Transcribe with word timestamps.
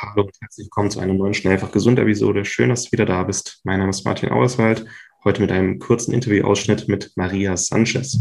Hallo 0.00 0.22
und 0.22 0.36
herzlich 0.40 0.66
willkommen 0.66 0.90
zu 0.90 0.98
einer 0.98 1.14
neuen 1.14 1.34
Schnellfach 1.34 1.70
gesund 1.70 2.00
Episode. 2.00 2.44
Schön, 2.44 2.68
dass 2.68 2.84
du 2.84 2.92
wieder 2.92 3.06
da 3.06 3.22
bist. 3.22 3.60
Mein 3.62 3.78
Name 3.78 3.90
ist 3.90 4.04
Martin 4.04 4.30
Auerswald. 4.30 4.86
Heute 5.22 5.40
mit 5.40 5.52
einem 5.52 5.78
kurzen 5.78 6.12
Interviewausschnitt 6.12 6.88
mit 6.88 7.12
Maria 7.14 7.56
Sanchez. 7.56 8.20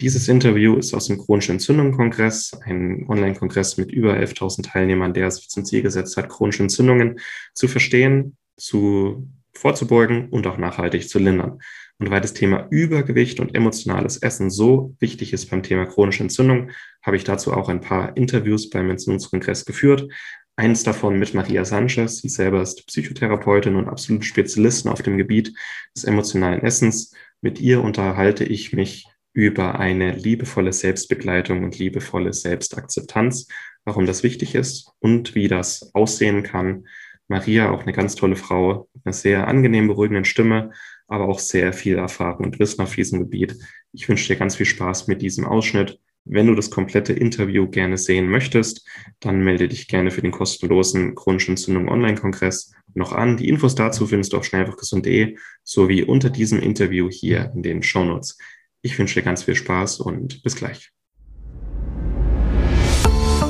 Dieses 0.00 0.28
Interview 0.28 0.76
ist 0.76 0.94
aus 0.94 1.08
dem 1.08 1.18
Chronischen 1.18 1.56
Entzündungen-Kongress, 1.56 2.52
ein 2.64 3.04
Online-Kongress 3.08 3.76
mit 3.76 3.92
über 3.92 4.14
11.000 4.14 4.70
Teilnehmern, 4.70 5.12
der 5.12 5.30
sich 5.30 5.50
zum 5.50 5.66
Ziel 5.66 5.82
gesetzt 5.82 6.16
hat, 6.16 6.30
chronische 6.30 6.62
Entzündungen 6.62 7.18
zu 7.52 7.68
verstehen, 7.68 8.38
zu 8.56 9.28
vorzubeugen 9.52 10.30
und 10.30 10.46
auch 10.46 10.56
nachhaltig 10.56 11.08
zu 11.08 11.18
lindern. 11.18 11.60
Und 11.98 12.10
weil 12.10 12.22
das 12.22 12.32
Thema 12.32 12.66
Übergewicht 12.70 13.38
und 13.38 13.54
emotionales 13.54 14.16
Essen 14.16 14.50
so 14.50 14.96
wichtig 14.98 15.32
ist 15.32 15.50
beim 15.50 15.62
Thema 15.62 15.84
chronische 15.84 16.22
Entzündung, 16.22 16.70
habe 17.02 17.16
ich 17.16 17.24
dazu 17.24 17.52
auch 17.52 17.68
ein 17.68 17.80
paar 17.80 18.16
Interviews 18.16 18.70
beim 18.70 18.90
Entzündungskongress 18.90 19.66
geführt. 19.66 20.08
Eins 20.56 20.82
davon 20.82 21.18
mit 21.18 21.32
Maria 21.32 21.64
Sanchez. 21.64 22.18
Sie 22.18 22.28
selber 22.28 22.60
ist 22.60 22.86
Psychotherapeutin 22.86 23.74
und 23.74 23.88
absolute 23.88 24.26
Spezialistin 24.26 24.90
auf 24.90 25.02
dem 25.02 25.16
Gebiet 25.16 25.54
des 25.96 26.04
emotionalen 26.04 26.62
Essens. 26.62 27.14
Mit 27.40 27.58
ihr 27.60 27.82
unterhalte 27.82 28.44
ich 28.44 28.72
mich 28.72 29.06
über 29.32 29.80
eine 29.80 30.12
liebevolle 30.12 30.74
Selbstbegleitung 30.74 31.64
und 31.64 31.78
liebevolle 31.78 32.34
Selbstakzeptanz, 32.34 33.48
warum 33.84 34.04
das 34.04 34.22
wichtig 34.22 34.54
ist 34.54 34.92
und 35.00 35.34
wie 35.34 35.48
das 35.48 35.94
aussehen 35.94 36.42
kann. 36.42 36.86
Maria, 37.28 37.70
auch 37.70 37.82
eine 37.82 37.94
ganz 37.94 38.14
tolle 38.14 38.36
Frau, 38.36 38.88
eine 39.04 39.14
sehr 39.14 39.48
angenehm 39.48 39.88
beruhigende 39.88 40.26
Stimme, 40.26 40.72
aber 41.06 41.28
auch 41.28 41.38
sehr 41.38 41.72
viel 41.72 41.96
Erfahrung 41.96 42.44
und 42.44 42.58
Wissen 42.58 42.82
auf 42.82 42.94
diesem 42.94 43.20
Gebiet. 43.20 43.56
Ich 43.92 44.06
wünsche 44.06 44.28
dir 44.28 44.38
ganz 44.38 44.56
viel 44.56 44.66
Spaß 44.66 45.08
mit 45.08 45.22
diesem 45.22 45.46
Ausschnitt. 45.46 45.98
Wenn 46.24 46.46
du 46.46 46.54
das 46.54 46.70
komplette 46.70 47.12
Interview 47.12 47.68
gerne 47.68 47.98
sehen 47.98 48.28
möchtest, 48.28 48.86
dann 49.18 49.40
melde 49.40 49.66
dich 49.66 49.88
gerne 49.88 50.12
für 50.12 50.22
den 50.22 50.30
kostenlosen 50.30 51.16
chronische 51.16 51.50
Entzündung 51.50 51.88
Online-Kongress 51.88 52.72
noch 52.94 53.12
an. 53.12 53.36
Die 53.36 53.48
Infos 53.48 53.74
dazu 53.74 54.06
findest 54.06 54.32
du 54.32 54.36
auf 54.36 54.44
schnellfachgesund.de 54.44 55.36
sowie 55.64 56.04
unter 56.04 56.30
diesem 56.30 56.60
Interview 56.60 57.10
hier 57.10 57.50
in 57.56 57.64
den 57.64 57.82
Show 57.82 58.04
Notes. 58.04 58.38
Ich 58.82 58.96
wünsche 58.96 59.18
dir 59.18 59.24
ganz 59.24 59.42
viel 59.42 59.56
Spaß 59.56 59.98
und 59.98 60.44
bis 60.44 60.54
gleich. 60.54 60.92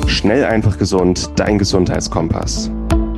Schnell 0.06 0.44
einfach 0.44 0.78
gesund, 0.78 1.30
dein 1.36 1.58
Gesundheitskompass. 1.58 2.70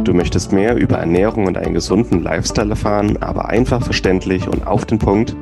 Du 0.02 0.14
möchtest 0.14 0.50
mehr 0.50 0.76
über 0.76 0.96
Ernährung 0.96 1.46
und 1.46 1.56
einen 1.56 1.74
gesunden 1.74 2.22
Lifestyle 2.22 2.70
erfahren, 2.70 3.18
aber 3.18 3.50
einfach 3.50 3.84
verständlich 3.84 4.48
und 4.48 4.66
auf 4.66 4.84
den 4.84 4.98
Punkt? 4.98 5.36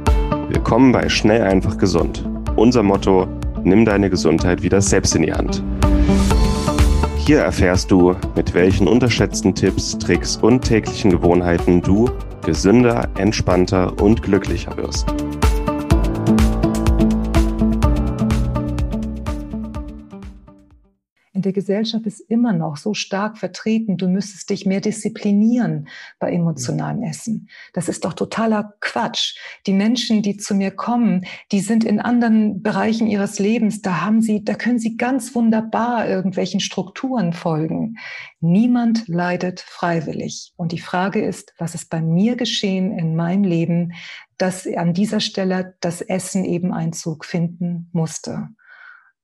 Willkommen 0.50 0.92
bei 0.92 1.08
Schnell 1.08 1.42
einfach 1.42 1.78
gesund. 1.78 2.28
Unser 2.56 2.82
Motto, 2.82 3.26
nimm 3.64 3.84
deine 3.84 4.10
Gesundheit 4.10 4.62
wieder 4.62 4.80
selbst 4.80 5.14
in 5.14 5.22
die 5.22 5.32
Hand. 5.32 5.62
Hier 7.18 7.38
erfährst 7.38 7.90
du, 7.90 8.16
mit 8.34 8.52
welchen 8.54 8.88
unterschätzten 8.88 9.54
Tipps, 9.54 9.96
Tricks 9.98 10.36
und 10.36 10.62
täglichen 10.62 11.10
Gewohnheiten 11.10 11.80
du 11.80 12.10
gesünder, 12.44 13.08
entspannter 13.16 14.02
und 14.02 14.22
glücklicher 14.22 14.76
wirst. 14.76 15.06
In 21.42 21.44
der 21.44 21.52
Gesellschaft 21.52 22.06
ist 22.06 22.20
immer 22.20 22.52
noch 22.52 22.76
so 22.76 22.94
stark 22.94 23.36
vertreten, 23.36 23.96
du 23.96 24.06
müsstest 24.06 24.48
dich 24.48 24.64
mehr 24.64 24.80
disziplinieren 24.80 25.88
bei 26.20 26.30
emotionalem 26.30 27.02
Essen. 27.02 27.48
Das 27.72 27.88
ist 27.88 28.04
doch 28.04 28.12
totaler 28.12 28.74
Quatsch. 28.78 29.36
Die 29.66 29.72
Menschen, 29.72 30.22
die 30.22 30.36
zu 30.36 30.54
mir 30.54 30.70
kommen, 30.70 31.26
die 31.50 31.58
sind 31.58 31.82
in 31.82 31.98
anderen 31.98 32.62
Bereichen 32.62 33.08
ihres 33.08 33.40
Lebens, 33.40 33.82
da 33.82 34.02
haben 34.02 34.22
sie, 34.22 34.44
da 34.44 34.54
können 34.54 34.78
sie 34.78 34.96
ganz 34.96 35.34
wunderbar 35.34 36.08
irgendwelchen 36.08 36.60
Strukturen 36.60 37.32
folgen. 37.32 37.96
Niemand 38.38 39.08
leidet 39.08 39.58
freiwillig. 39.58 40.52
Und 40.54 40.70
die 40.70 40.78
Frage 40.78 41.24
ist, 41.24 41.54
was 41.58 41.74
ist 41.74 41.90
bei 41.90 42.00
mir 42.00 42.36
geschehen 42.36 42.96
in 42.96 43.16
meinem 43.16 43.42
Leben, 43.42 43.94
dass 44.38 44.64
an 44.68 44.94
dieser 44.94 45.18
Stelle 45.18 45.74
das 45.80 46.02
Essen 46.02 46.44
eben 46.44 46.72
Einzug 46.72 47.24
finden 47.24 47.90
musste. 47.92 48.48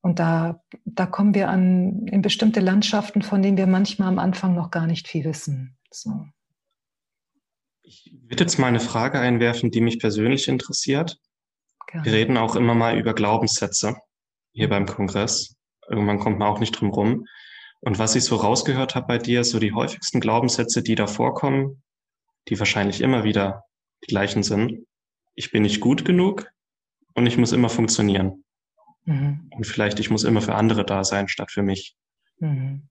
Und 0.09 0.19
da, 0.21 0.65
da 0.87 1.05
kommen 1.05 1.35
wir 1.35 1.51
an 1.51 2.07
in 2.07 2.23
bestimmte 2.23 2.61
Landschaften, 2.61 3.21
von 3.21 3.43
denen 3.43 3.59
wir 3.59 3.67
manchmal 3.67 4.09
am 4.09 4.19
Anfang 4.19 4.55
noch 4.55 4.71
gar 4.71 4.87
nicht 4.87 5.07
viel 5.07 5.23
wissen. 5.27 5.77
So. 5.91 6.27
Ich 7.83 8.11
würde 8.23 8.43
jetzt 8.43 8.59
mal 8.59 8.69
eine 8.69 8.81
Frage 8.81 9.19
einwerfen, 9.21 9.71
die 9.71 9.83
mich 9.83 9.99
persönlich 9.99 10.49
interessiert. 10.49 11.19
Gerne. 11.89 12.07
Wir 12.07 12.15
reden 12.15 12.39
auch 12.39 12.57
immer 12.57 12.75
mal 12.75 12.99
über 12.99 13.13
Glaubenssätze 13.13 13.97
hier 14.53 14.71
beim 14.71 14.87
Kongress. 14.87 15.57
Irgendwann 15.91 16.21
kommt 16.21 16.39
man 16.39 16.49
auch 16.49 16.59
nicht 16.59 16.73
drum 16.73 16.89
rum. 16.89 17.27
Und 17.81 17.99
was 17.99 18.17
ich 18.17 18.25
so 18.25 18.37
rausgehört 18.37 18.95
habe 18.95 19.09
bei 19.09 19.19
dir, 19.19 19.45
so 19.45 19.59
die 19.59 19.75
häufigsten 19.75 20.21
Glaubenssätze, 20.21 20.83
die 20.83 20.95
da 20.95 21.07
vorkommen, 21.07 21.83
die 22.49 22.59
wahrscheinlich 22.59 23.03
immer 23.03 23.25
wieder 23.25 23.65
die 24.05 24.07
gleichen 24.07 24.43
sind. 24.43 24.87
Ich 25.35 25.51
bin 25.51 25.65
nicht 25.65 25.81
gut 25.81 26.07
genug 26.07 26.51
und 27.13 27.27
ich 27.27 27.37
muss 27.37 27.53
immer 27.53 27.69
funktionieren. 27.69 28.43
Mhm. 29.09 29.51
Und 29.51 29.67
vielleicht, 29.67 29.99
ich 30.01 30.11
muss 30.11 30.25
immer 30.25 30.43
für 30.43 30.55
andere 30.55 30.85
da 30.85 31.03
sein, 31.03 31.29
statt 31.29 31.51
für 31.51 31.63
mich. 31.63 31.97
Mhm. 32.41 32.89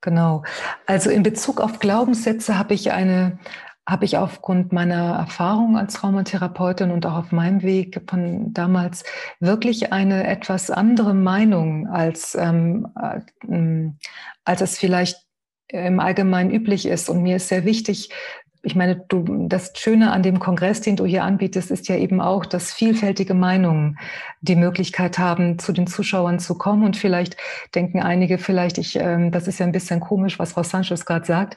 Genau. 0.00 0.44
Also 0.86 1.10
in 1.10 1.22
Bezug 1.22 1.60
auf 1.60 1.78
Glaubenssätze 1.78 2.56
habe 2.56 2.72
ich 2.72 2.90
eine, 2.90 3.38
habe 3.86 4.06
ich 4.06 4.16
aufgrund 4.16 4.72
meiner 4.72 5.16
Erfahrung 5.18 5.76
als 5.76 5.92
Traumatherapeutin 5.92 6.90
und 6.90 7.04
auch 7.04 7.16
auf 7.16 7.32
meinem 7.32 7.60
Weg 7.60 8.00
von 8.08 8.54
damals 8.54 9.04
wirklich 9.40 9.92
eine 9.92 10.26
etwas 10.26 10.70
andere 10.70 11.12
Meinung 11.12 11.86
als, 11.86 12.34
ähm, 12.34 12.88
äh, 12.98 13.90
als 14.44 14.62
es 14.62 14.78
vielleicht 14.78 15.18
im 15.68 16.00
Allgemeinen 16.00 16.50
üblich 16.50 16.86
ist. 16.86 17.10
Und 17.10 17.22
mir 17.22 17.36
ist 17.36 17.48
sehr 17.48 17.66
wichtig, 17.66 18.08
ich 18.62 18.74
meine, 18.76 18.96
du, 19.08 19.46
das 19.48 19.72
Schöne 19.74 20.12
an 20.12 20.22
dem 20.22 20.38
Kongress, 20.38 20.82
den 20.82 20.96
du 20.96 21.06
hier 21.06 21.24
anbietest, 21.24 21.70
ist 21.70 21.88
ja 21.88 21.96
eben 21.96 22.20
auch, 22.20 22.44
dass 22.44 22.72
vielfältige 22.72 23.32
Meinungen 23.32 23.98
die 24.42 24.56
Möglichkeit 24.56 25.18
haben, 25.18 25.58
zu 25.58 25.72
den 25.72 25.86
Zuschauern 25.86 26.38
zu 26.38 26.58
kommen. 26.58 26.84
Und 26.84 26.96
vielleicht 26.96 27.36
denken 27.74 28.00
einige, 28.00 28.36
vielleicht 28.36 28.76
ich, 28.76 28.96
ähm, 28.96 29.30
das 29.30 29.48
ist 29.48 29.60
ja 29.60 29.66
ein 29.66 29.72
bisschen 29.72 30.00
komisch, 30.00 30.38
was 30.38 30.52
Frau 30.52 30.62
Sanchez 30.62 31.06
gerade 31.06 31.24
sagt. 31.24 31.56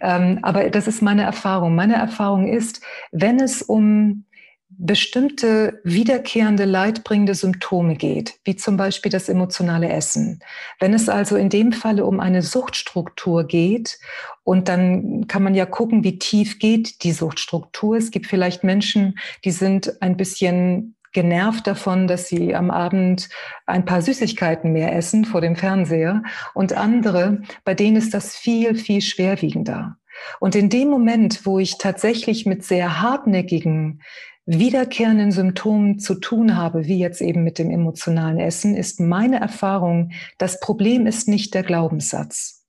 Ähm, 0.00 0.38
aber 0.42 0.70
das 0.70 0.86
ist 0.86 1.02
meine 1.02 1.22
Erfahrung. 1.22 1.74
Meine 1.74 1.94
Erfahrung 1.94 2.46
ist, 2.46 2.82
wenn 3.10 3.40
es 3.40 3.60
um 3.62 4.24
bestimmte 4.68 5.80
wiederkehrende 5.84 6.64
leidbringende 6.64 7.34
Symptome 7.34 7.94
geht, 7.94 8.34
wie 8.44 8.56
zum 8.56 8.76
Beispiel 8.76 9.10
das 9.10 9.28
emotionale 9.28 9.88
Essen. 9.88 10.40
Wenn 10.80 10.94
es 10.94 11.08
also 11.08 11.36
in 11.36 11.48
dem 11.48 11.72
Falle 11.72 12.04
um 12.04 12.18
eine 12.18 12.42
Suchtstruktur 12.42 13.44
geht, 13.44 13.98
und 14.44 14.68
dann 14.68 15.26
kann 15.26 15.42
man 15.42 15.54
ja 15.54 15.64
gucken, 15.64 16.04
wie 16.04 16.18
tief 16.18 16.58
geht 16.58 17.02
die 17.02 17.12
Suchtstruktur. 17.12 17.96
Es 17.96 18.10
gibt 18.10 18.26
vielleicht 18.26 18.62
Menschen, 18.62 19.18
die 19.44 19.50
sind 19.50 20.02
ein 20.02 20.18
bisschen 20.18 20.96
genervt 21.14 21.66
davon, 21.66 22.06
dass 22.06 22.28
sie 22.28 22.54
am 22.54 22.70
Abend 22.70 23.30
ein 23.64 23.86
paar 23.86 24.02
Süßigkeiten 24.02 24.72
mehr 24.72 24.94
essen 24.94 25.24
vor 25.24 25.40
dem 25.40 25.56
Fernseher 25.56 26.22
und 26.52 26.74
andere, 26.74 27.40
bei 27.64 27.72
denen 27.72 27.96
ist 27.96 28.12
das 28.12 28.36
viel, 28.36 28.74
viel 28.74 29.00
schwerwiegender. 29.00 29.96
Und 30.40 30.54
in 30.54 30.68
dem 30.68 30.88
Moment, 30.88 31.46
wo 31.46 31.58
ich 31.58 31.78
tatsächlich 31.78 32.46
mit 32.46 32.64
sehr 32.64 33.00
hartnäckigen 33.00 34.02
wiederkehrenden 34.46 35.32
Symptomen 35.32 35.98
zu 35.98 36.16
tun 36.16 36.56
habe, 36.56 36.86
wie 36.86 36.98
jetzt 36.98 37.22
eben 37.22 37.44
mit 37.44 37.58
dem 37.58 37.70
emotionalen 37.70 38.38
Essen, 38.38 38.76
ist 38.76 39.00
meine 39.00 39.40
Erfahrung, 39.40 40.12
das 40.38 40.60
Problem 40.60 41.06
ist 41.06 41.28
nicht 41.28 41.54
der 41.54 41.62
Glaubenssatz. 41.62 42.66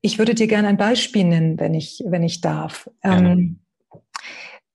Ich 0.00 0.18
würde 0.18 0.34
dir 0.34 0.46
gerne 0.46 0.68
ein 0.68 0.76
Beispiel 0.76 1.24
nennen, 1.24 1.58
wenn 1.58 1.74
ich, 1.74 2.02
wenn 2.06 2.22
ich 2.22 2.40
darf. 2.40 2.88
Ähm, 3.02 3.60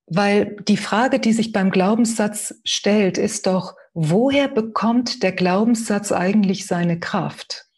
weil 0.06 0.58
die 0.68 0.78
Frage, 0.78 1.19
die 1.19 1.34
sich 1.34 1.53
beim 1.53 1.72
Glaubenssatz 1.72 2.56
stellt, 2.66 3.18
ist 3.18 3.48
doch, 3.48 3.75
woher 3.94 4.50
bekommt 4.50 5.24
der 5.24 5.31
Glaubenssatz 5.31 6.12
eigentlich 6.12 6.68
seine 6.68 7.00
Kraft? 7.00 7.71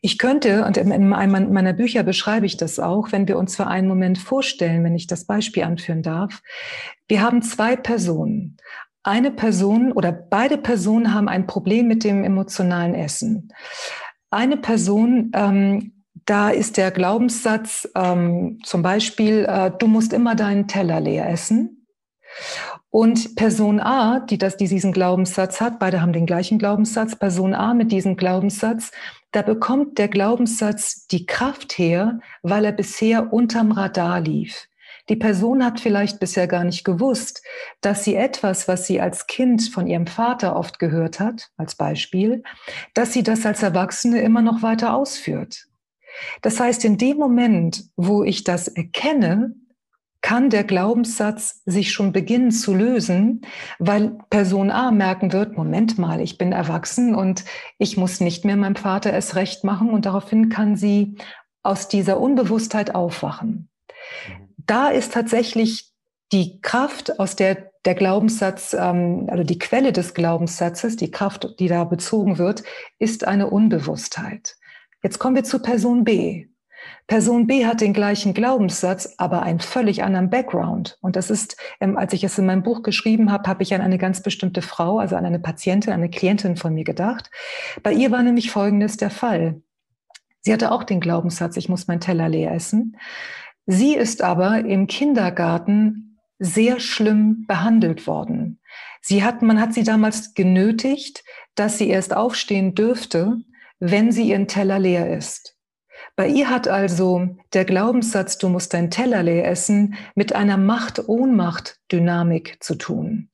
Ich 0.00 0.18
könnte, 0.18 0.64
und 0.64 0.76
in 0.76 0.92
einem 0.92 1.52
meiner 1.52 1.72
Bücher 1.72 2.02
beschreibe 2.02 2.46
ich 2.46 2.56
das 2.56 2.78
auch, 2.78 3.12
wenn 3.12 3.28
wir 3.28 3.38
uns 3.38 3.56
für 3.56 3.66
einen 3.66 3.88
Moment 3.88 4.18
vorstellen, 4.18 4.84
wenn 4.84 4.94
ich 4.94 5.06
das 5.06 5.26
Beispiel 5.26 5.64
anführen 5.64 6.02
darf. 6.02 6.42
Wir 7.08 7.22
haben 7.22 7.42
zwei 7.42 7.76
Personen. 7.76 8.56
Eine 9.02 9.30
Person 9.30 9.92
oder 9.92 10.12
beide 10.12 10.56
Personen 10.56 11.12
haben 11.12 11.28
ein 11.28 11.46
Problem 11.46 11.86
mit 11.88 12.04
dem 12.04 12.24
emotionalen 12.24 12.94
Essen. 12.94 13.52
Eine 14.30 14.56
Person, 14.56 15.30
ähm, 15.34 16.04
da 16.26 16.48
ist 16.48 16.78
der 16.78 16.90
Glaubenssatz 16.90 17.88
ähm, 17.94 18.58
zum 18.64 18.82
Beispiel, 18.82 19.44
äh, 19.46 19.70
du 19.78 19.86
musst 19.86 20.12
immer 20.12 20.34
deinen 20.34 20.68
Teller 20.68 21.00
leer 21.00 21.28
essen. 21.28 21.86
Und 22.94 23.34
Person 23.34 23.80
A, 23.80 24.20
die, 24.20 24.38
das, 24.38 24.56
die 24.56 24.68
diesen 24.68 24.92
Glaubenssatz 24.92 25.60
hat, 25.60 25.80
beide 25.80 26.00
haben 26.00 26.12
den 26.12 26.26
gleichen 26.26 26.60
Glaubenssatz, 26.60 27.16
Person 27.16 27.52
A 27.52 27.74
mit 27.74 27.90
diesem 27.90 28.16
Glaubenssatz, 28.16 28.92
da 29.32 29.42
bekommt 29.42 29.98
der 29.98 30.06
Glaubenssatz 30.06 31.08
die 31.08 31.26
Kraft 31.26 31.76
her, 31.76 32.20
weil 32.44 32.64
er 32.64 32.70
bisher 32.70 33.32
unterm 33.32 33.72
Radar 33.72 34.20
lief. 34.20 34.68
Die 35.08 35.16
Person 35.16 35.64
hat 35.64 35.80
vielleicht 35.80 36.20
bisher 36.20 36.46
gar 36.46 36.62
nicht 36.62 36.84
gewusst, 36.84 37.42
dass 37.80 38.04
sie 38.04 38.14
etwas, 38.14 38.68
was 38.68 38.86
sie 38.86 39.00
als 39.00 39.26
Kind 39.26 39.70
von 39.70 39.88
ihrem 39.88 40.06
Vater 40.06 40.54
oft 40.54 40.78
gehört 40.78 41.18
hat, 41.18 41.50
als 41.56 41.74
Beispiel, 41.74 42.44
dass 42.94 43.12
sie 43.12 43.24
das 43.24 43.44
als 43.44 43.64
Erwachsene 43.64 44.20
immer 44.20 44.40
noch 44.40 44.62
weiter 44.62 44.94
ausführt. 44.94 45.66
Das 46.42 46.60
heißt, 46.60 46.84
in 46.84 46.96
dem 46.96 47.16
Moment, 47.16 47.86
wo 47.96 48.22
ich 48.22 48.44
das 48.44 48.68
erkenne, 48.68 49.56
kann 50.24 50.48
der 50.48 50.64
Glaubenssatz 50.64 51.60
sich 51.66 51.92
schon 51.92 52.12
beginnen 52.12 52.50
zu 52.50 52.72
lösen, 52.72 53.42
weil 53.78 54.16
Person 54.30 54.70
A 54.70 54.90
merken 54.90 55.34
wird, 55.34 55.54
Moment 55.54 55.98
mal, 55.98 56.18
ich 56.22 56.38
bin 56.38 56.50
erwachsen 56.50 57.14
und 57.14 57.44
ich 57.76 57.98
muss 57.98 58.20
nicht 58.20 58.42
mehr 58.46 58.56
meinem 58.56 58.74
Vater 58.74 59.12
es 59.12 59.36
recht 59.36 59.64
machen 59.64 59.90
und 59.90 60.06
daraufhin 60.06 60.48
kann 60.48 60.76
sie 60.76 61.18
aus 61.62 61.88
dieser 61.88 62.18
Unbewusstheit 62.18 62.94
aufwachen. 62.94 63.68
Mhm. 64.26 64.48
Da 64.56 64.88
ist 64.88 65.12
tatsächlich 65.12 65.92
die 66.32 66.62
Kraft, 66.62 67.20
aus 67.20 67.36
der 67.36 67.70
der 67.84 67.94
Glaubenssatz, 67.94 68.72
ähm, 68.72 69.26
also 69.30 69.44
die 69.44 69.58
Quelle 69.58 69.92
des 69.92 70.14
Glaubenssatzes, 70.14 70.96
die 70.96 71.10
Kraft, 71.10 71.56
die 71.58 71.68
da 71.68 71.84
bezogen 71.84 72.38
wird, 72.38 72.62
ist 72.98 73.26
eine 73.26 73.50
Unbewusstheit. 73.50 74.56
Jetzt 75.02 75.18
kommen 75.18 75.36
wir 75.36 75.44
zu 75.44 75.60
Person 75.60 76.02
B. 76.02 76.46
Person 77.06 77.46
B 77.46 77.66
hat 77.66 77.80
den 77.80 77.92
gleichen 77.92 78.32
Glaubenssatz, 78.32 79.14
aber 79.18 79.42
einen 79.42 79.60
völlig 79.60 80.02
anderen 80.02 80.30
Background. 80.30 80.96
Und 81.00 81.16
das 81.16 81.30
ist, 81.30 81.56
ähm, 81.80 81.98
als 81.98 82.12
ich 82.12 82.24
es 82.24 82.38
in 82.38 82.46
meinem 82.46 82.62
Buch 82.62 82.82
geschrieben 82.82 83.30
habe, 83.30 83.48
habe 83.48 83.62
ich 83.62 83.74
an 83.74 83.80
eine 83.80 83.98
ganz 83.98 84.22
bestimmte 84.22 84.62
Frau, 84.62 84.98
also 84.98 85.16
an 85.16 85.26
eine 85.26 85.38
Patientin, 85.38 85.92
eine 85.92 86.08
Klientin 86.08 86.56
von 86.56 86.72
mir 86.74 86.84
gedacht. 86.84 87.30
Bei 87.82 87.92
ihr 87.92 88.10
war 88.10 88.22
nämlich 88.22 88.50
Folgendes 88.50 88.96
der 88.96 89.10
Fall. 89.10 89.62
Sie 90.40 90.52
hatte 90.52 90.72
auch 90.72 90.84
den 90.84 91.00
Glaubenssatz, 91.00 91.56
ich 91.56 91.68
muss 91.68 91.86
mein 91.86 92.00
Teller 92.00 92.28
leer 92.28 92.52
essen. 92.52 92.96
Sie 93.66 93.94
ist 93.94 94.22
aber 94.22 94.58
im 94.58 94.86
Kindergarten 94.86 96.18
sehr 96.38 96.80
schlimm 96.80 97.44
behandelt 97.46 98.06
worden. 98.06 98.60
Sie 99.00 99.22
hat, 99.24 99.42
man 99.42 99.60
hat 99.60 99.74
sie 99.74 99.84
damals 99.84 100.34
genötigt, 100.34 101.24
dass 101.54 101.78
sie 101.78 101.88
erst 101.88 102.14
aufstehen 102.14 102.74
dürfte, 102.74 103.38
wenn 103.78 104.12
sie 104.12 104.28
ihren 104.28 104.48
Teller 104.48 104.78
leer 104.78 105.16
ist. 105.16 105.53
Bei 106.16 106.28
ihr 106.28 106.48
hat 106.48 106.68
also 106.68 107.36
der 107.52 107.64
Glaubenssatz, 107.64 108.38
du 108.38 108.48
musst 108.48 108.72
dein 108.72 108.90
Teller 108.90 109.24
leer 109.24 109.48
essen, 109.48 109.96
mit 110.14 110.32
einer 110.32 110.56
Macht-Ohnmacht-Dynamik 110.56 112.62
zu 112.62 112.76
tun. 112.76 113.30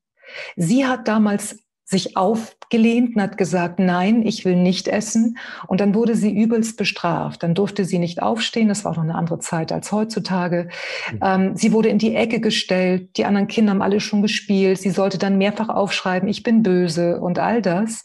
Sie 0.56 0.86
hat 0.86 1.06
damals 1.06 1.58
sich 1.90 2.16
aufgelehnt 2.16 3.16
und 3.16 3.22
hat 3.22 3.36
gesagt, 3.36 3.80
nein, 3.80 4.24
ich 4.24 4.44
will 4.44 4.54
nicht 4.54 4.86
essen. 4.86 5.38
Und 5.66 5.80
dann 5.80 5.94
wurde 5.94 6.14
sie 6.14 6.32
übelst 6.32 6.76
bestraft. 6.76 7.42
Dann 7.42 7.54
durfte 7.54 7.84
sie 7.84 7.98
nicht 7.98 8.22
aufstehen. 8.22 8.68
Das 8.68 8.84
war 8.84 8.92
auch 8.92 8.96
noch 8.96 9.02
eine 9.02 9.16
andere 9.16 9.40
Zeit 9.40 9.72
als 9.72 9.90
heutzutage. 9.90 10.68
Mhm. 11.12 11.18
Ähm, 11.22 11.56
sie 11.56 11.72
wurde 11.72 11.88
in 11.88 11.98
die 11.98 12.14
Ecke 12.14 12.40
gestellt. 12.40 13.16
Die 13.16 13.24
anderen 13.24 13.48
Kinder 13.48 13.72
haben 13.72 13.82
alle 13.82 13.98
schon 13.98 14.22
gespielt. 14.22 14.78
Sie 14.78 14.90
sollte 14.90 15.18
dann 15.18 15.36
mehrfach 15.36 15.68
aufschreiben, 15.68 16.28
ich 16.28 16.44
bin 16.44 16.62
böse 16.62 17.20
und 17.20 17.40
all 17.40 17.60
das. 17.60 18.04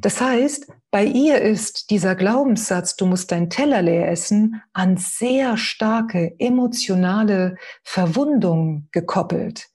Das 0.00 0.20
heißt, 0.20 0.68
bei 0.90 1.04
ihr 1.04 1.42
ist 1.42 1.90
dieser 1.90 2.14
Glaubenssatz, 2.14 2.96
du 2.96 3.04
musst 3.04 3.30
dein 3.30 3.50
Teller 3.50 3.82
leer 3.82 4.10
essen, 4.10 4.62
an 4.72 4.96
sehr 4.96 5.58
starke 5.58 6.34
emotionale 6.38 7.56
Verwundung 7.82 8.88
gekoppelt. 8.92 9.66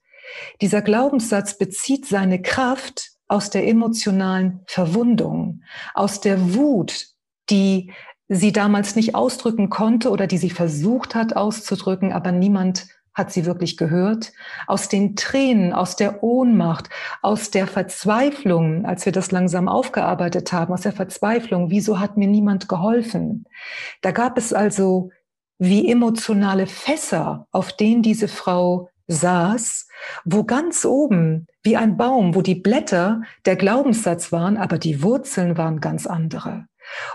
Dieser 0.60 0.82
Glaubenssatz 0.82 1.58
bezieht 1.58 2.06
seine 2.06 2.42
Kraft 2.42 3.11
aus 3.32 3.48
der 3.48 3.66
emotionalen 3.66 4.60
Verwundung, 4.66 5.62
aus 5.94 6.20
der 6.20 6.54
Wut, 6.54 7.06
die 7.48 7.92
sie 8.28 8.52
damals 8.52 8.94
nicht 8.94 9.14
ausdrücken 9.14 9.70
konnte 9.70 10.10
oder 10.10 10.26
die 10.26 10.38
sie 10.38 10.50
versucht 10.50 11.14
hat 11.14 11.34
auszudrücken, 11.34 12.12
aber 12.12 12.30
niemand 12.30 12.86
hat 13.14 13.32
sie 13.32 13.44
wirklich 13.44 13.76
gehört, 13.76 14.32
aus 14.66 14.88
den 14.88 15.16
Tränen, 15.16 15.72
aus 15.72 15.96
der 15.96 16.22
Ohnmacht, 16.22 16.88
aus 17.20 17.50
der 17.50 17.66
Verzweiflung, 17.66 18.84
als 18.84 19.04
wir 19.04 19.12
das 19.12 19.32
langsam 19.32 19.68
aufgearbeitet 19.68 20.52
haben, 20.52 20.72
aus 20.72 20.82
der 20.82 20.92
Verzweiflung, 20.92 21.70
wieso 21.70 22.00
hat 22.00 22.16
mir 22.16 22.28
niemand 22.28 22.68
geholfen? 22.68 23.44
Da 24.00 24.12
gab 24.12 24.38
es 24.38 24.52
also 24.52 25.10
wie 25.58 25.90
emotionale 25.90 26.66
Fässer, 26.66 27.46
auf 27.50 27.72
denen 27.72 28.02
diese 28.02 28.28
Frau 28.28 28.88
saß, 29.08 29.88
wo 30.24 30.44
ganz 30.44 30.84
oben, 30.84 31.46
wie 31.62 31.76
ein 31.76 31.96
Baum, 31.96 32.34
wo 32.34 32.42
die 32.42 32.54
Blätter 32.54 33.22
der 33.44 33.56
Glaubenssatz 33.56 34.32
waren, 34.32 34.56
aber 34.56 34.78
die 34.78 35.02
Wurzeln 35.02 35.56
waren 35.56 35.80
ganz 35.80 36.06
andere. 36.06 36.66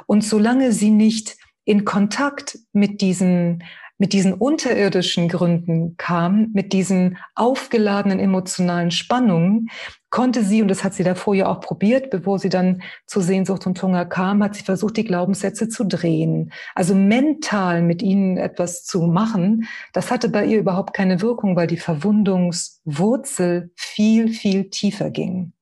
Und 0.06 0.24
solange 0.24 0.72
sie 0.72 0.92
nicht 0.92 1.38
in 1.66 1.86
Kontakt 1.86 2.60
mit 2.74 3.02
diesen 3.02 3.64
mit 4.00 4.14
diesen 4.14 4.34
unterirdischen 4.34 5.28
Gründen 5.28 5.98
kam, 5.98 6.52
mit 6.54 6.72
diesen 6.72 7.18
aufgeladenen 7.34 8.20
emotionalen 8.20 8.92
Spannungen, 8.92 9.70
konnte 10.10 10.44
sie, 10.44 10.62
und 10.62 10.70
das 10.70 10.84
hat 10.84 10.94
sie 10.94 11.04
davor 11.04 11.36
ja 11.36 11.48
auch 11.48 11.60
probiert, 11.60 12.10
bevor 12.10 12.40
sie 12.40 12.50
dann 12.50 12.82
zu 13.06 13.20
Sehnsucht 13.20 13.68
und 13.68 13.82
Hunger 13.82 14.06
kam, 14.06 14.44
hat 14.44 14.56
sie 14.56 14.64
versucht, 14.64 14.98
die 14.98 15.04
Glaubenssätze 15.04 15.68
zu 15.68 15.84
drehen. 15.84 16.52
Also 16.76 16.96
mental 16.96 17.82
mit 17.82 18.02
ihnen 18.02 18.38
etwas 18.38 18.86
zu 18.86 19.02
machen. 19.02 19.68
Das 19.94 20.10
hatte 20.10 20.30
bei 20.30 20.46
ihr 20.46 20.60
überhaupt 20.60 20.94
keine 20.94 21.22
Wirkung, 21.22 21.56
weil 21.56 21.68
die 21.68 21.78
Verwundungswurzel 21.78 23.72
viel, 23.76 24.30
viel 24.30 24.70
tiefer 24.70 25.10
ging. 25.10 25.54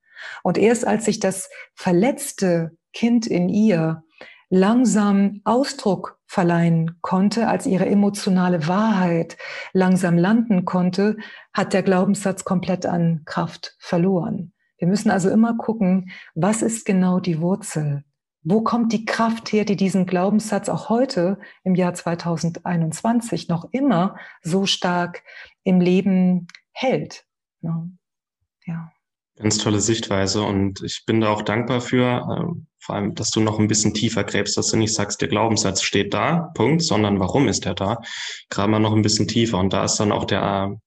Und 0.44 0.58
erst 0.58 0.86
als 0.86 1.06
sich 1.06 1.20
das 1.20 1.50
verletzte 1.74 2.78
Kind 2.94 3.28
in 3.28 3.50
ihr 3.50 4.04
langsam 4.50 5.42
Ausdruck 5.44 6.15
verleihen 6.28 6.98
konnte, 7.02 7.48
als 7.48 7.66
ihre 7.66 7.86
emotionale 7.86 8.68
Wahrheit 8.68 9.38
langsam 9.74 10.18
landen 10.18 10.66
konnte, 10.66 11.18
hat 11.54 11.74
der 11.74 11.84
Glaubenssatz 11.84 12.44
komplett 12.44 12.86
an 12.86 13.24
Kraft 13.26 13.76
verloren. 13.80 14.54
Wir 14.78 14.88
müssen 14.88 15.12
also 15.12 15.30
immer 15.30 15.56
gucken, 15.56 16.12
was 16.34 16.62
ist 16.62 16.86
genau 16.86 17.20
die 17.20 17.40
Wurzel? 17.40 18.04
Wo 18.44 18.62
kommt 18.62 18.94
die 18.94 19.06
Kraft 19.06 19.52
her, 19.52 19.66
die 19.66 19.76
diesen 19.76 20.06
Glaubenssatz 20.06 20.70
auch 20.70 20.90
heute 20.90 21.40
im 21.64 21.74
Jahr 21.74 21.94
2021 21.94 23.48
noch 23.48 23.70
immer 23.72 24.18
so 24.44 24.66
stark 24.66 25.24
im 25.64 25.82
Leben 25.82 26.48
hält? 26.72 27.26
Ja. 27.62 28.92
Ganz 29.38 29.58
tolle 29.58 29.82
Sichtweise 29.82 30.44
und 30.44 30.82
ich 30.82 31.06
bin 31.06 31.22
da 31.22 31.30
auch 31.30 31.42
dankbar 31.42 31.82
für, 31.82 32.26
ähm, 32.38 32.68
vor 32.86 32.96
allem, 32.96 33.16
dass 33.16 33.32
du 33.32 33.40
noch 33.40 33.60
ein 33.60 33.68
bisschen 33.68 33.94
tiefer 33.94 34.24
gräbst, 34.24 34.58
dass 34.58 34.68
du 34.68 34.78
nicht 34.78 34.94
sagst, 34.94 35.20
der 35.22 35.28
Glaubenssatz 35.28 35.82
steht 35.82 36.14
da, 36.14 36.52
Punkt, 36.54 36.84
sondern 36.84 37.20
warum 37.20 37.48
ist 37.48 37.66
er 37.66 37.74
da? 37.74 38.02
Graben 38.50 38.74
wir 38.74 38.80
noch 38.80 38.94
ein 38.94 39.02
bisschen 39.02 39.28
tiefer 39.28 39.58
und 39.58 39.74
da 39.74 39.84
ist 39.84 39.98
dann 39.98 40.12
auch 40.12 40.26
der, 40.26 40.78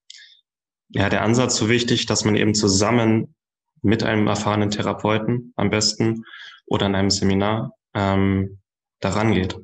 ja, 0.90 1.08
der 1.08 1.22
Ansatz 1.22 1.56
so 1.56 1.68
wichtig, 1.68 2.06
dass 2.06 2.24
man 2.24 2.36
eben 2.36 2.54
zusammen 2.54 3.34
mit 3.82 4.04
einem 4.04 4.26
erfahrenen 4.28 4.70
Therapeuten 4.70 5.52
am 5.56 5.70
besten 5.70 6.24
oder 6.66 6.86
in 6.86 6.94
einem 6.94 7.10
Seminar 7.10 7.72
ähm, 7.94 8.60
daran 9.00 9.32
geht. 9.32 9.58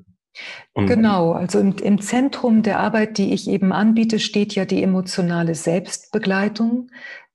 Und 0.72 0.86
genau, 0.86 1.32
also 1.32 1.60
im, 1.60 1.76
im, 1.76 2.00
Zentrum 2.00 2.64
der 2.64 2.80
Arbeit, 2.80 3.18
die 3.18 3.32
ich 3.32 3.48
eben 3.48 3.72
anbiete, 3.72 4.18
steht 4.18 4.56
ja 4.56 4.64
die 4.64 4.82
emotionale 4.82 5.54
Selbstbegleitung. 5.54 6.90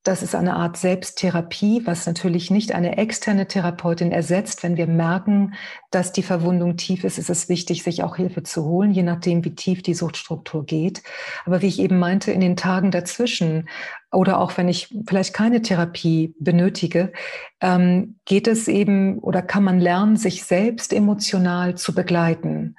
Das 0.10 0.24
ist 0.24 0.34
eine 0.34 0.56
Art 0.56 0.76
Selbsttherapie, 0.76 1.84
was 1.86 2.08
natürlich 2.08 2.50
nicht 2.50 2.74
eine 2.74 2.98
externe 2.98 3.48
Therapeutin 3.48 4.12
ersetzt. 4.12 4.64
Wenn 4.64 4.76
wir 4.76 4.88
merken, 4.88 5.54
dass 5.92 6.12
die 6.12 6.24
Verwundung 6.24 6.78
tief 6.78 7.04
ist, 7.04 7.20
ist 7.20 7.30
es 7.30 7.48
wichtig, 7.48 7.84
sich 7.84 8.02
auch 8.02 8.16
Hilfe 8.16 8.42
zu 8.42 8.66
holen, 8.66 8.90
je 8.90 9.04
nachdem, 9.04 9.46
wie 9.46 9.54
tief 9.54 9.84
die 9.84 9.94
Suchtstruktur 9.94 10.66
geht. 10.66 11.04
Aber 11.46 11.62
wie 11.62 11.68
ich 11.68 11.80
eben 11.80 12.00
meinte, 12.00 12.32
in 12.32 12.42
den 12.42 12.56
Tagen 12.56 12.90
dazwischen 12.90 13.70
oder 14.12 14.40
auch 14.40 14.58
wenn 14.58 14.68
ich 14.68 14.92
vielleicht 15.08 15.36
keine 15.36 15.62
Therapie 15.62 16.34
benötige, 16.40 17.14
ähm, 17.62 18.16
geht 18.26 18.48
es 18.48 18.68
eben 18.68 19.20
oder 19.20 19.44
kann 19.44 19.64
man 19.64 19.80
lernen, 19.80 20.18
sich 20.18 20.44
selbst 20.44 20.92
emotional 20.92 21.76
zu 21.76 21.94
begleiten. 21.94 22.76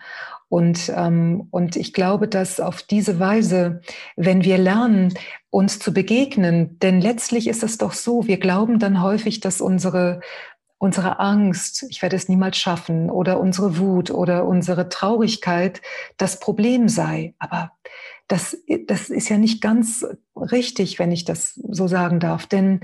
Und, 0.51 0.93
ähm, 0.97 1.47
und 1.53 1.77
ich 1.77 1.93
glaube, 1.93 2.27
dass 2.27 2.59
auf 2.59 2.83
diese 2.83 3.21
Weise, 3.21 3.83
wenn 4.17 4.43
wir 4.43 4.59
lernen, 4.59 5.15
uns 5.49 5.79
zu 5.79 5.95
begegnen, 5.95 6.77
denn 6.81 7.01
letztlich 7.01 7.47
ist 7.47 7.63
es 7.63 7.79
doch 7.79 7.93
so, 7.93 8.27
wir 8.27 8.39
glauben 8.39 8.81
dann 8.81 9.01
häufig, 9.01 9.39
dass 9.39 9.61
unsere, 9.61 10.21
unsere 10.77 11.21
Angst, 11.21 11.87
ich 11.89 12.03
werde 12.03 12.17
es 12.17 12.29
niemals 12.29 12.59
schaffen, 12.59 13.11
oder 13.11 13.39
unsere 13.39 13.79
Wut 13.79 14.11
oder 14.11 14.45
unsere 14.45 14.89
Traurigkeit 14.89 15.83
das 16.17 16.41
Problem 16.41 16.89
sei. 16.89 17.35
Aber 17.39 17.71
das, 18.27 18.57
das 18.89 19.09
ist 19.09 19.29
ja 19.29 19.39
nicht 19.39 19.63
ganz 19.63 20.05
richtig, 20.35 20.99
wenn 20.99 21.13
ich 21.13 21.25
das 21.25 21.55
so 21.55 21.87
sagen 21.87 22.19
darf. 22.19 22.47
Denn 22.47 22.81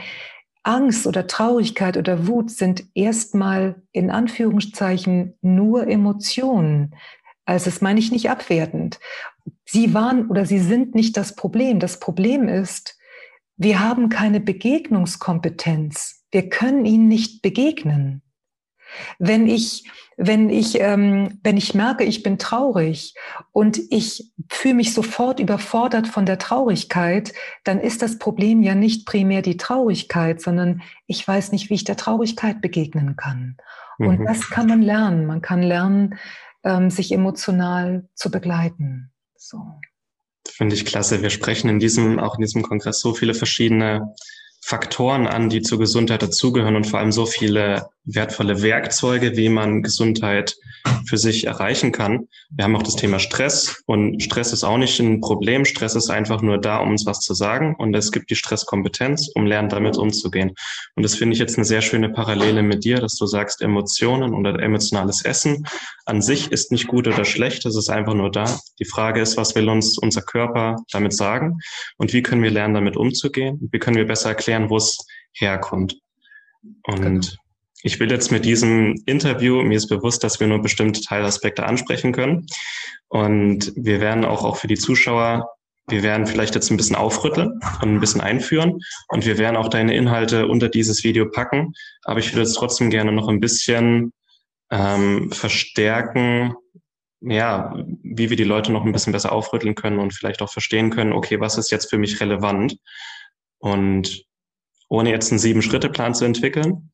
Angst 0.62 1.06
oder 1.08 1.26
Traurigkeit 1.26 1.96
oder 1.96 2.28
Wut 2.28 2.50
sind 2.50 2.84
erstmal 2.94 3.82
in 3.90 4.10
Anführungszeichen 4.10 5.34
nur 5.40 5.88
Emotionen. 5.88 6.94
Also 7.46 7.66
das 7.66 7.80
meine 7.80 8.00
ich 8.00 8.12
nicht 8.12 8.28
abwertend. 8.28 8.98
Sie 9.64 9.94
waren 9.94 10.28
oder 10.28 10.44
sie 10.44 10.58
sind 10.58 10.94
nicht 10.94 11.16
das 11.16 11.36
Problem. 11.36 11.78
Das 11.78 12.00
Problem 12.00 12.48
ist, 12.48 12.98
wir 13.56 13.80
haben 13.80 14.08
keine 14.08 14.40
Begegnungskompetenz. 14.40 16.24
Wir 16.30 16.48
können 16.48 16.84
ihnen 16.84 17.08
nicht 17.08 17.40
begegnen. 17.42 18.22
Wenn 19.18 19.46
ich, 19.46 19.88
wenn 20.16 20.50
ich, 20.50 20.80
ähm, 20.80 21.40
wenn 21.42 21.56
ich 21.56 21.74
merke, 21.74 22.04
ich 22.04 22.22
bin 22.22 22.38
traurig 22.38 23.14
und 23.52 23.80
ich 23.90 24.32
fühle 24.48 24.74
mich 24.74 24.94
sofort 24.94 25.40
überfordert 25.40 26.06
von 26.06 26.26
der 26.26 26.38
Traurigkeit, 26.38 27.32
dann 27.64 27.80
ist 27.80 28.02
das 28.02 28.18
Problem 28.18 28.62
ja 28.62 28.74
nicht 28.74 29.06
primär 29.06 29.42
die 29.42 29.56
Traurigkeit, 29.56 30.40
sondern 30.40 30.82
ich 31.06 31.26
weiß 31.26 31.52
nicht, 31.52 31.70
wie 31.70 31.74
ich 31.74 31.84
der 31.84 31.96
Traurigkeit 31.96 32.60
begegnen 32.60 33.16
kann. 33.16 33.56
Und 33.98 34.20
mhm. 34.20 34.26
das 34.26 34.50
kann 34.50 34.66
man 34.66 34.82
lernen. 34.82 35.26
Man 35.26 35.42
kann 35.42 35.62
lernen, 35.62 36.16
ähm, 36.66 36.90
sich 36.90 37.12
emotional 37.12 38.08
zu 38.14 38.30
begleiten. 38.30 39.12
So. 39.36 39.62
Finde 40.46 40.74
ich 40.74 40.84
klasse. 40.84 41.22
Wir 41.22 41.30
sprechen 41.30 41.70
in 41.70 41.78
diesem, 41.78 42.18
auch 42.18 42.34
in 42.34 42.42
diesem 42.42 42.62
Kongress 42.62 43.00
so 43.00 43.14
viele 43.14 43.34
verschiedene 43.34 44.14
Faktoren 44.60 45.26
an, 45.26 45.48
die 45.48 45.62
zur 45.62 45.78
Gesundheit 45.78 46.22
dazugehören 46.22 46.76
und 46.76 46.86
vor 46.86 46.98
allem 46.98 47.12
so 47.12 47.24
viele 47.24 47.88
wertvolle 48.06 48.62
Werkzeuge, 48.62 49.36
wie 49.36 49.48
man 49.48 49.82
Gesundheit 49.82 50.56
für 51.06 51.18
sich 51.18 51.46
erreichen 51.46 51.92
kann. 51.92 52.28
Wir 52.50 52.64
haben 52.64 52.76
auch 52.76 52.82
das 52.82 52.96
Thema 52.96 53.18
Stress 53.18 53.82
und 53.86 54.22
Stress 54.22 54.52
ist 54.52 54.64
auch 54.64 54.78
nicht 54.78 54.98
ein 55.00 55.20
Problem. 55.20 55.64
Stress 55.64 55.96
ist 55.96 56.10
einfach 56.10 56.42
nur 56.42 56.58
da, 56.58 56.78
um 56.78 56.90
uns 56.90 57.04
was 57.06 57.20
zu 57.20 57.34
sagen 57.34 57.74
und 57.76 57.94
es 57.94 58.12
gibt 58.12 58.30
die 58.30 58.36
Stresskompetenz, 58.36 59.30
um 59.34 59.46
lernen, 59.46 59.68
damit 59.68 59.96
umzugehen. 59.96 60.52
Und 60.94 61.02
das 61.02 61.16
finde 61.16 61.34
ich 61.34 61.40
jetzt 61.40 61.56
eine 61.56 61.64
sehr 61.64 61.82
schöne 61.82 62.08
Parallele 62.08 62.62
mit 62.62 62.84
dir, 62.84 63.00
dass 63.00 63.16
du 63.16 63.26
sagst, 63.26 63.60
Emotionen 63.60 64.34
oder 64.34 64.58
emotionales 64.60 65.24
Essen 65.24 65.66
an 66.04 66.22
sich 66.22 66.52
ist 66.52 66.70
nicht 66.70 66.86
gut 66.86 67.08
oder 67.08 67.24
schlecht, 67.24 67.66
es 67.66 67.76
ist 67.76 67.90
einfach 67.90 68.14
nur 68.14 68.30
da. 68.30 68.58
Die 68.78 68.84
Frage 68.84 69.20
ist, 69.20 69.36
was 69.36 69.54
will 69.56 69.68
uns 69.68 69.98
unser 69.98 70.22
Körper 70.22 70.76
damit 70.92 71.12
sagen 71.12 71.58
und 71.96 72.12
wie 72.12 72.22
können 72.22 72.42
wir 72.42 72.50
lernen, 72.50 72.74
damit 72.74 72.96
umzugehen? 72.96 73.68
Wie 73.72 73.78
können 73.78 73.96
wir 73.96 74.06
besser 74.06 74.30
erklären, 74.30 74.70
wo 74.70 74.76
es 74.76 74.98
herkommt? 75.32 75.96
Und 76.84 77.02
genau. 77.02 77.26
Ich 77.82 78.00
will 78.00 78.10
jetzt 78.10 78.32
mit 78.32 78.44
diesem 78.44 79.02
Interview, 79.06 79.62
mir 79.62 79.76
ist 79.76 79.88
bewusst, 79.88 80.24
dass 80.24 80.40
wir 80.40 80.46
nur 80.46 80.62
bestimmte 80.62 81.00
Teilaspekte 81.02 81.64
ansprechen 81.64 82.12
können. 82.12 82.46
Und 83.08 83.72
wir 83.76 84.00
werden 84.00 84.24
auch, 84.24 84.44
auch 84.44 84.56
für 84.56 84.66
die 84.66 84.78
Zuschauer, 84.78 85.48
wir 85.88 86.02
werden 86.02 86.26
vielleicht 86.26 86.54
jetzt 86.54 86.70
ein 86.70 86.76
bisschen 86.76 86.96
aufrütteln 86.96 87.60
und 87.82 87.94
ein 87.94 88.00
bisschen 88.00 88.20
einführen. 88.20 88.80
Und 89.08 89.24
wir 89.24 89.38
werden 89.38 89.56
auch 89.56 89.68
deine 89.68 89.94
Inhalte 89.94 90.48
unter 90.48 90.68
dieses 90.68 91.04
Video 91.04 91.30
packen. 91.30 91.74
Aber 92.02 92.18
ich 92.18 92.32
würde 92.32 92.42
jetzt 92.42 92.54
trotzdem 92.54 92.90
gerne 92.90 93.12
noch 93.12 93.28
ein 93.28 93.40
bisschen 93.40 94.12
ähm, 94.70 95.30
verstärken, 95.30 96.54
ja, 97.20 97.74
wie 98.02 98.30
wir 98.30 98.36
die 98.36 98.44
Leute 98.44 98.72
noch 98.72 98.84
ein 98.84 98.92
bisschen 98.92 99.12
besser 99.12 99.32
aufrütteln 99.32 99.74
können 99.74 99.98
und 99.98 100.12
vielleicht 100.12 100.42
auch 100.42 100.52
verstehen 100.52 100.90
können, 100.90 101.12
okay, 101.12 101.40
was 101.40 101.56
ist 101.56 101.70
jetzt 101.70 101.88
für 101.88 101.98
mich 101.98 102.20
relevant? 102.20 102.76
Und 103.58 104.24
ohne 104.88 105.10
jetzt 105.10 105.32
einen 105.32 105.38
Sieben-Schritte-Plan 105.38 106.14
zu 106.14 106.24
entwickeln, 106.24 106.92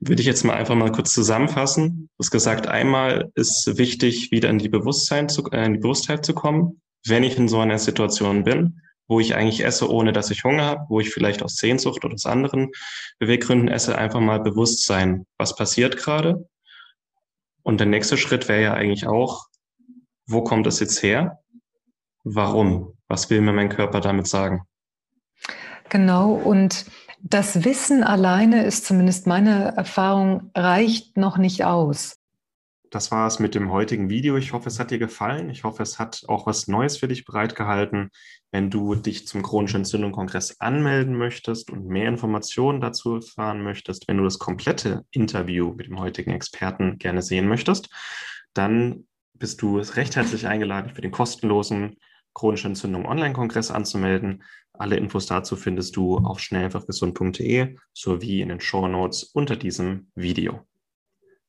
würde 0.00 0.20
ich 0.20 0.26
jetzt 0.26 0.44
mal 0.44 0.54
einfach 0.54 0.74
mal 0.74 0.92
kurz 0.92 1.12
zusammenfassen. 1.12 2.08
Du 2.16 2.22
hast 2.22 2.30
gesagt, 2.30 2.66
einmal 2.66 3.30
ist 3.34 3.78
wichtig, 3.78 4.30
wieder 4.30 4.50
in 4.50 4.58
die, 4.58 4.68
Bewusstsein 4.68 5.28
zu, 5.28 5.44
äh, 5.50 5.64
in 5.64 5.74
die 5.74 5.78
Bewusstheit 5.80 6.24
zu 6.24 6.34
kommen, 6.34 6.80
wenn 7.06 7.22
ich 7.22 7.36
in 7.36 7.48
so 7.48 7.60
einer 7.60 7.78
Situation 7.78 8.44
bin, 8.44 8.80
wo 9.08 9.20
ich 9.20 9.34
eigentlich 9.34 9.64
esse, 9.64 9.90
ohne 9.90 10.12
dass 10.12 10.30
ich 10.30 10.44
Hunger 10.44 10.64
habe, 10.64 10.86
wo 10.88 11.00
ich 11.00 11.10
vielleicht 11.10 11.42
aus 11.42 11.56
Sehnsucht 11.56 12.04
oder 12.04 12.14
aus 12.14 12.26
anderen 12.26 12.70
Beweggründen 13.18 13.68
esse, 13.68 13.96
einfach 13.96 14.20
mal 14.20 14.40
bewusst 14.40 14.84
sein, 14.84 15.26
was 15.38 15.56
passiert 15.56 15.96
gerade. 15.96 16.48
Und 17.62 17.78
der 17.78 17.86
nächste 17.86 18.16
Schritt 18.16 18.48
wäre 18.48 18.62
ja 18.62 18.74
eigentlich 18.74 19.06
auch, 19.06 19.46
wo 20.26 20.42
kommt 20.42 20.66
es 20.66 20.80
jetzt 20.80 21.02
her? 21.02 21.40
Warum? 22.24 22.96
Was 23.08 23.28
will 23.28 23.40
mir 23.42 23.52
mein 23.52 23.68
Körper 23.68 24.00
damit 24.00 24.26
sagen? 24.26 24.62
Genau, 25.90 26.32
und 26.32 26.86
das 27.26 27.64
Wissen 27.64 28.04
alleine 28.04 28.64
ist 28.64 28.84
zumindest 28.84 29.26
meine 29.26 29.74
Erfahrung, 29.76 30.50
reicht 30.54 31.16
noch 31.16 31.38
nicht 31.38 31.64
aus. 31.64 32.18
Das 32.90 33.10
war 33.10 33.26
es 33.26 33.38
mit 33.38 33.54
dem 33.54 33.72
heutigen 33.72 34.10
Video. 34.10 34.36
Ich 34.36 34.52
hoffe, 34.52 34.68
es 34.68 34.78
hat 34.78 34.90
dir 34.90 34.98
gefallen. 34.98 35.48
Ich 35.48 35.64
hoffe, 35.64 35.82
es 35.82 35.98
hat 35.98 36.22
auch 36.28 36.46
was 36.46 36.68
Neues 36.68 36.98
für 36.98 37.08
dich 37.08 37.24
bereitgehalten. 37.24 38.10
Wenn 38.52 38.70
du 38.70 38.94
dich 38.94 39.26
zum 39.26 39.42
chronischen 39.42 39.78
Entzündung-Kongress 39.78 40.60
anmelden 40.60 41.16
möchtest 41.16 41.70
und 41.70 41.86
mehr 41.86 42.08
Informationen 42.08 42.82
dazu 42.82 43.16
erfahren 43.16 43.62
möchtest, 43.62 44.06
wenn 44.06 44.18
du 44.18 44.24
das 44.24 44.38
komplette 44.38 45.06
Interview 45.10 45.72
mit 45.72 45.86
dem 45.86 45.98
heutigen 45.98 46.30
Experten 46.30 46.98
gerne 46.98 47.22
sehen 47.22 47.48
möchtest, 47.48 47.88
dann 48.52 49.06
bist 49.32 49.62
du 49.62 49.78
recht 49.78 50.14
herzlich 50.14 50.46
eingeladen 50.46 50.94
für 50.94 51.00
den 51.00 51.10
kostenlosen 51.10 51.96
chronische 52.34 52.68
Entzündung 52.68 53.06
Online-Kongress 53.06 53.70
anzumelden. 53.70 54.42
Alle 54.76 54.96
Infos 54.96 55.26
dazu 55.26 55.54
findest 55.54 55.94
du 55.96 56.18
auf 56.18 56.40
schnelleinfachgesund.de 56.40 57.76
sowie 57.92 58.40
in 58.40 58.48
den 58.48 58.60
Show 58.60 58.88
Notes 58.88 59.22
unter 59.22 59.54
diesem 59.54 60.10
Video. 60.16 60.66